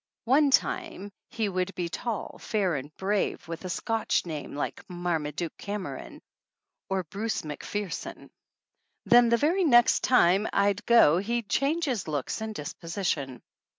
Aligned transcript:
One 0.25 0.49
time 0.49 1.11
he 1.29 1.47
would 1.47 1.75
be 1.75 1.87
tall, 1.87 2.39
fair 2.39 2.73
and 2.75 2.91
brave, 2.97 3.47
with 3.47 3.65
a 3.65 3.69
Scotch 3.69 4.25
name, 4.25 4.55
like 4.55 4.83
Marmaduke 4.89 5.55
Cameron, 5.59 6.23
or 6.89 7.03
Bruce 7.03 7.43
MacPherson. 7.43 8.31
Then 9.05 9.29
the 9.29 9.37
very 9.37 9.63
next 9.63 10.03
time 10.03 10.47
I'd 10.51 10.83
go 10.87 11.19
he'd 11.19 11.47
change 11.49 11.85
his 11.85 12.07
looks 12.07 12.41
and 12.41 12.55
dis 12.55 12.73
position. 12.73 13.43